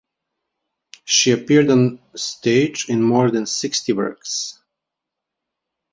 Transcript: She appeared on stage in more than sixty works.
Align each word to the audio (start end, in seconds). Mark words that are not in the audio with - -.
She 1.05 1.29
appeared 1.29 1.69
on 1.69 1.99
stage 2.15 2.89
in 2.89 3.03
more 3.03 3.29
than 3.29 3.45
sixty 3.45 3.93
works. 3.93 4.59